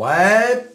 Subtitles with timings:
[0.00, 0.66] Ouais.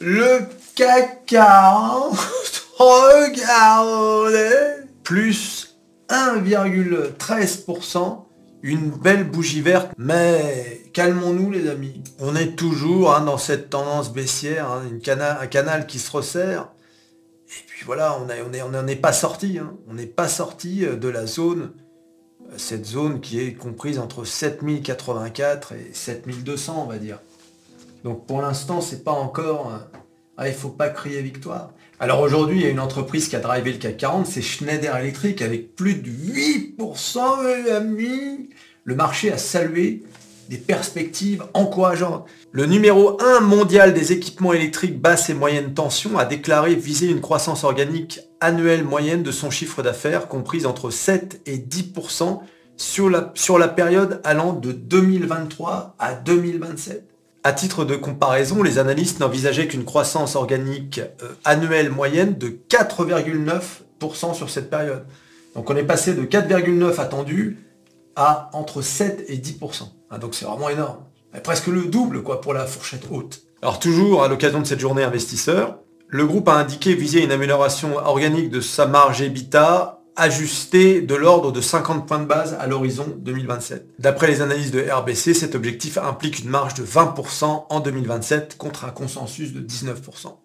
[0.00, 2.16] Le CAC 40,
[2.78, 5.76] regardez, plus
[6.08, 8.24] 1,13%,
[8.62, 9.90] une belle bougie verte.
[9.98, 12.04] Mais calmons-nous les amis.
[12.20, 14.84] On est toujours hein, dans cette tendance baissière, hein,
[15.40, 16.70] un canal qui se resserre.
[17.48, 18.26] Et puis voilà, on
[18.70, 19.58] n'en est, pas sorti.
[19.58, 19.74] Hein.
[19.88, 21.72] On n'est pas sorti euh, de la zone,
[22.42, 27.18] euh, cette zone qui est comprise entre 7084 et 7200, on va dire.
[28.04, 29.72] Donc pour l'instant, c'est pas encore...
[30.40, 31.72] Ah, il faut pas crier victoire.
[31.98, 34.96] Alors aujourd'hui, il y a une entreprise qui a drivé le CAC 40, c'est Schneider
[34.96, 38.50] Electric, avec plus de 8%, mes amis.
[38.84, 40.04] Le marché a salué
[40.48, 42.26] des perspectives encourageantes.
[42.52, 47.20] Le numéro 1 mondial des équipements électriques basse et moyenne tension a déclaré viser une
[47.20, 52.40] croissance organique annuelle moyenne de son chiffre d'affaires comprise entre 7 et 10%
[52.76, 57.17] sur la, sur la période allant de 2023 à 2027.
[57.48, 64.34] À titre de comparaison, les analystes n'envisageaient qu'une croissance organique euh, annuelle moyenne de 4,9%
[64.34, 65.06] sur cette période.
[65.54, 67.56] Donc on est passé de 4,9 attendu
[68.16, 69.84] à entre 7 et 10%.
[70.10, 70.98] Ah, donc c'est vraiment énorme.
[71.42, 73.40] Presque le double quoi pour la fourchette haute.
[73.62, 77.96] Alors toujours à l'occasion de cette journée investisseur, le groupe a indiqué viser une amélioration
[77.96, 83.06] organique de sa marge EBITDA ajusté de l'ordre de 50 points de base à l'horizon
[83.18, 83.94] 2027.
[84.00, 88.84] D'après les analyses de RBC, cet objectif implique une marge de 20% en 2027 contre
[88.84, 89.94] un consensus de 19%.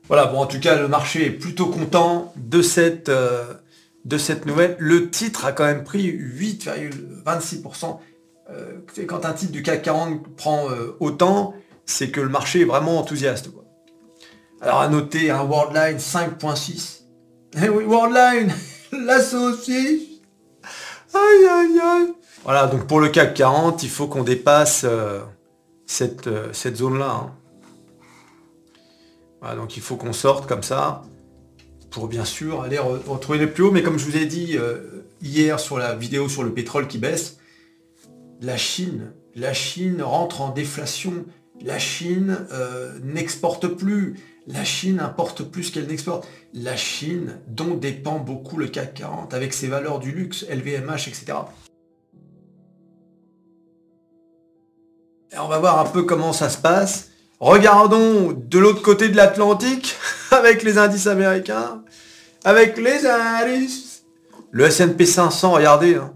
[0.07, 3.45] Voilà, bon en tout cas le marché est plutôt content de cette, euh,
[4.05, 4.75] de cette nouvelle.
[4.77, 7.99] Le titre a quand même pris 8,26%.
[8.51, 12.65] Euh, quand un titre du CAC 40 prend euh, autant, c'est que le marché est
[12.65, 13.49] vraiment enthousiaste.
[14.61, 17.01] Alors à noter un Worldline 5.6.
[17.61, 18.53] Eh oui, Worldline
[19.05, 20.21] la saucisse.
[21.13, 22.13] Aïe aïe aïe.
[22.43, 25.21] Voilà, donc pour le CAC 40, il faut qu'on dépasse euh,
[25.85, 27.11] cette, euh, cette zone-là.
[27.11, 27.31] Hein.
[29.41, 31.03] Voilà, donc il faut qu'on sorte comme ça
[31.89, 33.71] pour bien sûr aller retrouver les plus hauts.
[33.71, 36.97] Mais comme je vous ai dit euh, hier sur la vidéo sur le pétrole qui
[36.97, 37.37] baisse,
[38.41, 41.25] la Chine, la Chine rentre en déflation.
[41.61, 42.45] La Chine
[43.03, 44.15] n'exporte plus.
[44.47, 46.27] La Chine importe plus qu'elle n'exporte.
[46.53, 51.33] La Chine, dont dépend beaucoup le CAC 40, avec ses valeurs du luxe, LVMH, etc.
[55.31, 57.09] Et on va voir un peu comment ça se passe.
[57.39, 59.95] Regardons de l'autre côté de l'Atlantique,
[60.31, 61.83] avec les indices américains,
[62.43, 64.03] avec les indices.
[64.51, 66.13] Le S&P 500, regardez, hein.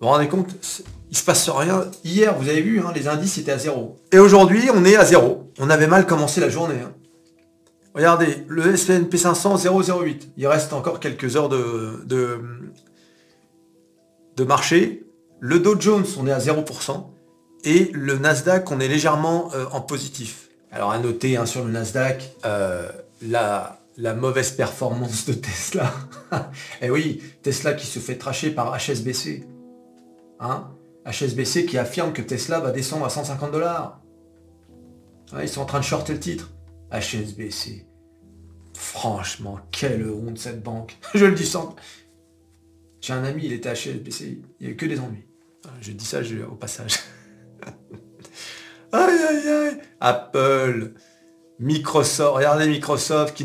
[0.00, 0.54] vous vous rendez compte
[1.10, 1.86] il se passe rien.
[2.04, 3.98] Hier, vous avez vu, hein, les indices étaient à zéro.
[4.12, 5.50] Et aujourd'hui, on est à zéro.
[5.58, 6.80] On avait mal commencé la journée.
[6.84, 6.92] Hein.
[7.98, 10.28] Regardez, le S&P 500 0,08.
[10.36, 12.38] Il reste encore quelques heures de,
[14.46, 15.04] marché.
[15.40, 17.06] Le Dow Jones, on est à 0%.
[17.64, 20.48] Et le Nasdaq, on est légèrement euh, en positif.
[20.70, 22.88] Alors à noter hein, sur le Nasdaq, euh,
[23.20, 23.80] la,
[24.14, 25.92] mauvaise performance de Tesla.
[26.32, 26.36] Et
[26.82, 29.44] eh oui, Tesla qui se fait tracher par HSBC.
[30.38, 30.68] Hein
[31.04, 34.00] HSBC qui affirme que Tesla va descendre à 150 dollars.
[35.42, 36.52] ils sont en train de shorter le titre.
[36.92, 37.87] HSBC.
[38.78, 40.96] Franchement, quelle honte cette banque.
[41.14, 41.74] je le dis sans.
[43.00, 45.26] J'ai un ami, il était à HSBC, il n'y a que des ennuis.
[45.80, 47.00] Je dis ça au passage.
[48.92, 49.78] aïe aïe aïe.
[50.00, 50.92] Apple,
[51.58, 53.36] Microsoft, regardez Microsoft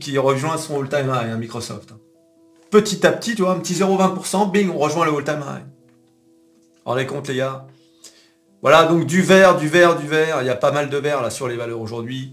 [0.00, 1.90] qui, rejoint son all-time high, hein, Microsoft.
[2.70, 5.64] Petit à petit, tu vois, un petit 0,20%, bing, on rejoint le all-time high.
[6.86, 7.66] Rendez compte les gars?
[8.62, 10.38] Voilà, donc du vert, du vert, du vert.
[10.40, 12.32] Il y a pas mal de vert là sur les valeurs aujourd'hui.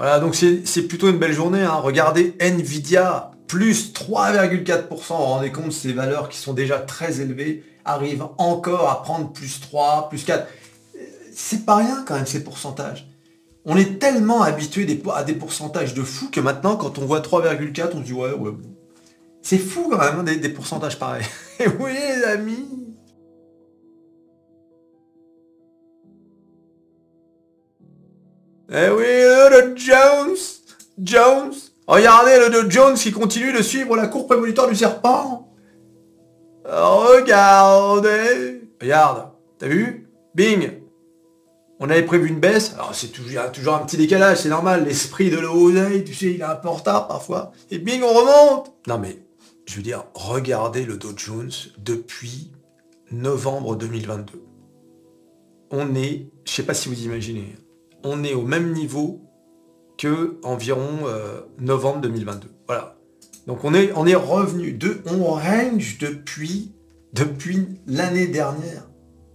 [0.00, 1.60] Voilà, donc c'est plutôt une belle journée.
[1.60, 1.74] Hein.
[1.74, 4.88] Regardez Nvidia, plus 3,4%.
[4.88, 9.30] Vous vous rendez compte, ces valeurs qui sont déjà très élevées arrivent encore à prendre
[9.30, 10.48] plus 3, plus 4.
[11.34, 13.10] C'est pas rien quand même ces pourcentages.
[13.66, 17.90] On est tellement habitué à des pourcentages de fou que maintenant, quand on voit 3,4,
[17.92, 18.52] on se dit ouais, ouais.
[19.42, 21.26] C'est fou quand même hein, des, des pourcentages pareils.
[21.60, 22.79] Et oui les amis
[28.72, 30.36] Eh oui, le Jones
[31.02, 31.54] Jones.
[31.88, 35.52] Regardez le de Jones qui continue de suivre la cour prémonitoire du serpent.
[36.64, 38.62] Regardez.
[38.80, 40.08] Regarde, t'as vu?
[40.36, 40.70] Bing.
[41.80, 45.30] On avait prévu une baisse, alors c'est toujours, toujours un petit décalage, c'est normal, l'esprit
[45.30, 47.52] de l'oseille, tu sais, il est un peu en retard parfois.
[47.70, 48.72] Et bing, on remonte.
[48.86, 49.18] Non mais,
[49.66, 52.52] je veux dire, regardez le Dow Jones depuis
[53.10, 54.44] novembre 2022.
[55.70, 57.56] On est, je sais pas si vous imaginez,
[58.04, 59.20] on est au même niveau
[59.98, 62.48] que environ euh, novembre 2022.
[62.66, 62.96] Voilà.
[63.46, 66.72] Donc on est, on est revenu de, on range depuis,
[67.12, 68.88] depuis l'année dernière.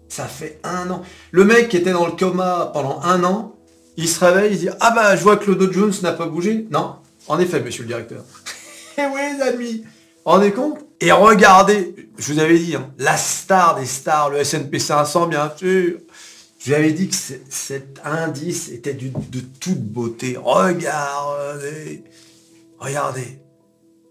[0.10, 1.02] Ça fait un an.
[1.32, 3.56] Le mec qui était dans le coma pendant un an,
[3.98, 6.28] Il se réveille, il dit Ah bah je vois que le Dow Jones n'a pas
[6.28, 6.68] bougé.
[6.72, 6.96] Non,
[7.28, 8.24] en effet, monsieur le directeur.
[8.98, 9.84] Eh oui, les amis,
[10.24, 10.80] rendez compte?
[11.02, 15.52] Et regardez, je vous avais dit, hein, la star des stars, le S&P 500, bien
[15.58, 15.98] sûr.
[16.66, 17.16] Je avais dit que
[17.48, 20.36] cet indice était de toute beauté.
[20.36, 22.04] Regardez,
[22.80, 23.40] regardez.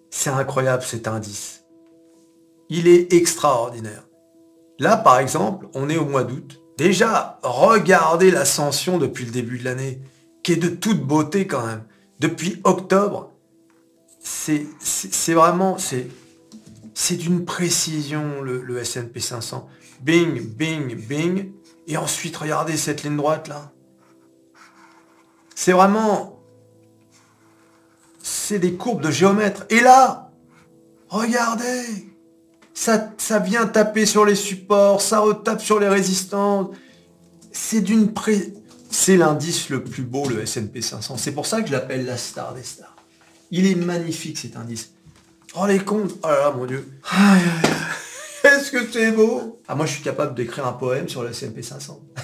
[0.08, 1.64] C'est incroyable cet indice.
[2.68, 4.06] Il est extraordinaire.
[4.78, 6.60] Là, par exemple, on est au mois d'août.
[6.78, 10.00] Déjà, regardez l'ascension depuis le début de l'année,
[10.44, 11.82] qui est de toute beauté quand même.
[12.20, 13.32] Depuis octobre,
[14.20, 16.06] c'est vraiment, c'est
[17.16, 19.68] d'une précision le, le S&P 500.
[20.00, 21.52] Bing, bing, bing.
[21.86, 23.72] Et ensuite, regardez cette ligne droite là.
[25.54, 26.40] C'est vraiment...
[28.22, 29.66] C'est des courbes de géomètre.
[29.70, 30.30] Et là,
[31.08, 31.84] regardez
[32.74, 36.74] ça, ça vient taper sur les supports, ça retape sur les résistances.
[37.52, 38.52] C'est d'une pré...
[38.90, 41.16] C'est l'indice le plus beau, le S&P 500.
[41.16, 42.96] C'est pour ça que je l'appelle la star des stars.
[43.50, 44.93] Il est magnifique cet indice.
[45.56, 46.88] Oh les comptes Oh là là, mon Dieu
[48.44, 49.60] Est-ce que c'est beau?
[49.68, 52.00] Ah moi je suis capable d'écrire un poème sur le S&P 500.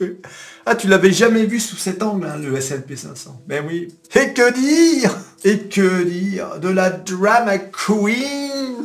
[0.66, 3.42] ah tu l'avais jamais vu sous cet angle, hein, le S&P 500.
[3.46, 3.88] Ben oui.
[4.14, 5.16] Et que dire?
[5.44, 8.84] Et que dire De la drama queen?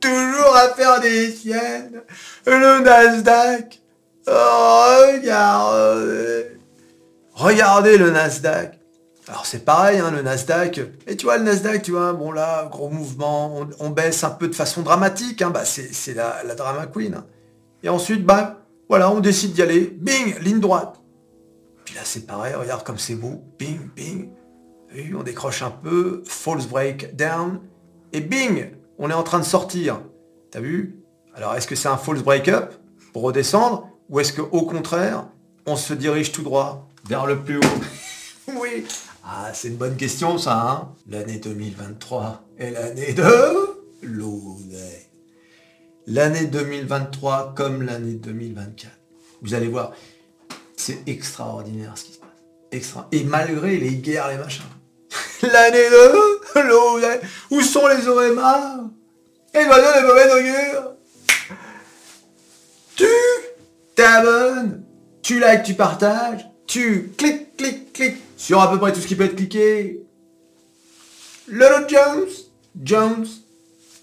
[0.00, 2.02] Toujours à faire des siennes.
[2.46, 3.80] Le Nasdaq.
[4.28, 6.46] Oh, regardez.
[7.34, 8.78] Regardez le Nasdaq.
[9.28, 10.80] Alors c'est pareil, hein, le Nasdaq.
[11.06, 14.46] Et tu vois, le Nasdaq, tu vois, bon là, gros mouvement, on, baisse un peu
[14.46, 17.22] de façon dramatique, hein, bah, c'est la, la, drama queen.
[17.82, 19.80] Et ensuite, bah, voilà, on décide d'y aller.
[19.80, 21.00] Bing, ligne droite.
[21.84, 23.42] Puis là, c'est pareil, regarde comme c'est beau.
[23.58, 24.30] Bing, bing.
[24.94, 26.22] Et on décroche un peu.
[26.24, 27.60] False break down.
[28.12, 30.00] Et bing, on est en train de sortir.
[30.52, 31.00] T'as vu?
[31.34, 32.74] Alors, est-ce que c'est un false break up
[33.12, 33.88] pour redescendre?
[34.08, 35.26] Ou est-ce qu'au contraire,
[35.66, 37.80] on se dirige tout droit vers le plus haut?
[38.54, 38.84] Oui,
[39.24, 43.24] ah, c'est une bonne question ça, hein L'année 2023 est l'année de
[44.02, 45.08] l'Oudé.
[46.06, 48.92] L'année 2023 comme l'année 2024.
[49.42, 49.92] Vous allez voir,
[50.76, 53.04] c'est extraordinaire ce qui se passe.
[53.10, 54.62] Et malgré les guerres, les machins.
[55.42, 57.26] l'année de l'Oudé.
[57.50, 58.90] Où sont les OMA
[59.54, 60.92] Et oiseaux les mauvaises augures
[62.94, 63.06] Tu
[63.96, 64.84] t'abonnes,
[65.20, 69.16] tu likes, tu partages, tu cliques, cliques, cliques sur à peu près tout ce qui
[69.16, 70.02] peut être cliqué.
[71.48, 72.28] Le Jones,
[72.82, 73.26] Jones,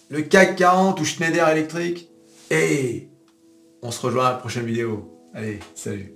[0.09, 2.09] le CAC 40 ou Schneider électrique.
[2.49, 3.09] Et
[3.81, 5.09] on se rejoint à la prochaine vidéo.
[5.33, 6.13] Allez, salut